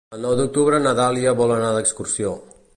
[0.15, 2.37] El nou d'octubre na Dàlia vol anar d'excursió.